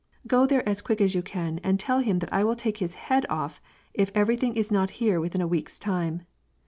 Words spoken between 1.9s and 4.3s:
him that I will take his Iiead off, if